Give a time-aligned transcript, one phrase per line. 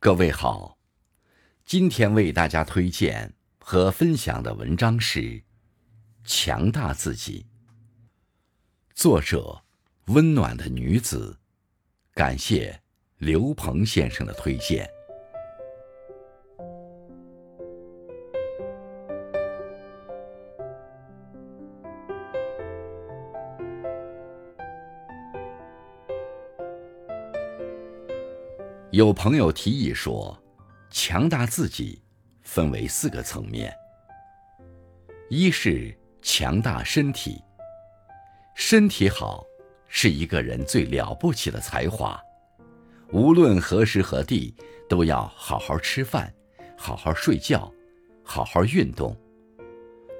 [0.00, 0.78] 各位好，
[1.64, 5.20] 今天为大家推荐和分享的文章是
[6.22, 7.44] 《强大自己》，
[8.94, 9.64] 作者
[10.06, 11.36] 温暖的女子，
[12.14, 12.80] 感谢
[13.16, 14.88] 刘鹏先生的推荐。
[28.90, 30.34] 有朋友提议说，
[30.90, 32.00] 强大自己
[32.40, 33.70] 分为四个层面：
[35.28, 37.38] 一是强大身体，
[38.54, 39.44] 身体好
[39.88, 42.18] 是一个人最了不起的才华，
[43.12, 44.54] 无论何时何地
[44.88, 46.32] 都要好好吃饭，
[46.74, 47.70] 好好睡觉，
[48.24, 49.14] 好好运动。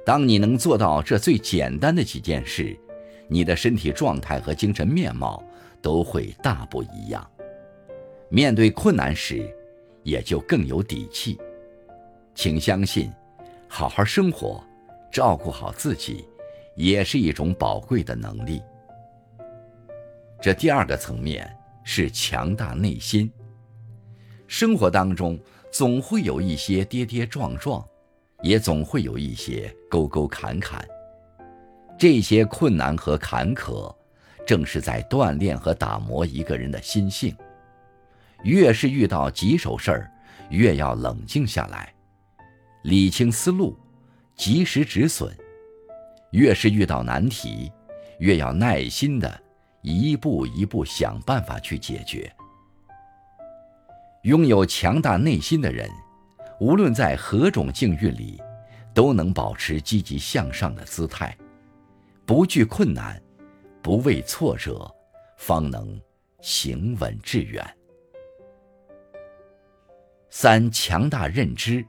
[0.05, 2.79] 当你能做到这最简单的几件事，
[3.29, 5.43] 你的身体状态和精神面貌
[5.81, 7.27] 都会大不一样。
[8.31, 9.49] 面对困难时，
[10.03, 11.39] 也就更有底气。
[12.35, 13.11] 请相信，
[13.67, 14.63] 好好生活，
[15.11, 16.29] 照顾好自己，
[16.77, 18.63] 也是一种宝贵的能力。
[20.41, 21.51] 这第二个层面
[21.83, 23.31] 是强大内心。
[24.47, 25.39] 生活当中
[25.73, 27.85] 总会有一些跌跌撞撞，
[28.43, 30.87] 也总会有一些沟沟坎坎。
[31.99, 33.93] 这些困难和坎坷，
[34.47, 37.35] 正是在锻炼和打磨一个人的心性。
[38.45, 40.13] 越是遇到棘手事儿，
[40.51, 41.93] 越要冷静下来，
[42.83, 43.77] 理清思路，
[44.37, 45.29] 及时止损；
[46.31, 47.71] 越是遇到难题，
[48.21, 49.41] 越要耐心的
[49.83, 52.33] 一步一步想办法去解决。
[54.23, 55.89] 拥有强大内心的人，
[56.61, 58.41] 无论在何种境遇里，
[58.95, 61.37] 都能保持积极向上的姿态，
[62.27, 63.21] 不惧困难，
[63.83, 64.89] 不畏挫折，
[65.37, 66.01] 方能
[66.41, 67.65] 行稳致远。
[70.31, 71.85] 三强大认知。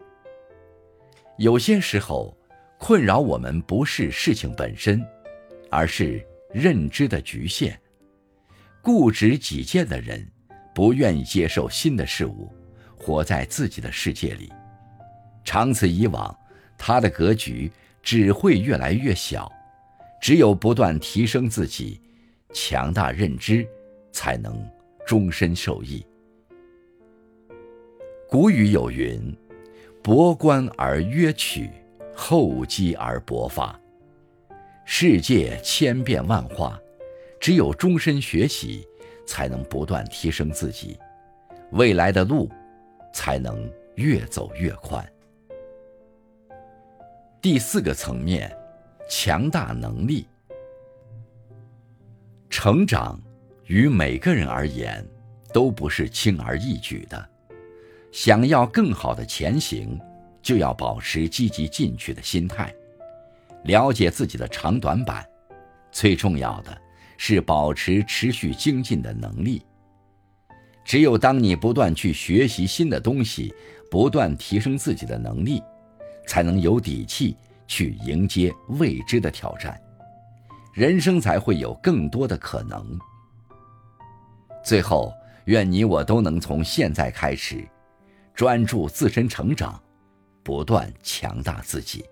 [1.37, 2.37] 有些时候，
[2.77, 5.05] 困扰我们不是事情本身，
[5.69, 7.79] 而是认知的局限。
[8.81, 10.25] 固执己见的人，
[10.73, 12.51] 不愿意接受新的事物，
[12.97, 14.51] 活在自己的世界里。
[15.43, 16.37] 长此以往，
[16.77, 19.51] 他的格局只会越来越小。
[20.21, 22.01] 只有不断提升自己，
[22.53, 23.65] 强大认知，
[24.11, 24.69] 才能
[25.05, 26.05] 终身受益。
[28.31, 29.35] 古语有云
[30.03, 31.67] ：“博观而约取，
[32.13, 33.75] 厚积而薄发。”
[34.85, 36.79] 世界千变万化，
[37.39, 38.87] 只有终身学习，
[39.25, 40.95] 才能不断提升自己，
[41.71, 42.47] 未来的路
[43.11, 45.03] 才能越走越宽。
[47.41, 48.55] 第四个层面，
[49.09, 50.27] 强大能力。
[52.47, 53.19] 成长
[53.65, 55.03] 于每个人而言，
[55.51, 57.27] 都不是轻而易举的。
[58.11, 59.99] 想要更好的前行，
[60.41, 62.73] 就要保持积极进取的心态，
[63.63, 65.25] 了解自己的长短板，
[65.91, 66.75] 最重要的
[67.17, 69.61] 是保持持续精进的能力。
[70.83, 73.53] 只有当你不断去学习新的东西，
[73.91, 75.61] 不断提升自己的能力，
[76.25, 77.37] 才能有底气
[77.67, 79.79] 去迎接未知的挑战，
[80.73, 82.97] 人生才会有更多的可能。
[84.63, 85.13] 最后，
[85.45, 87.63] 愿你我都能从现在开始。
[88.39, 89.77] 专注自身成长，
[90.45, 92.05] 不断强大自己。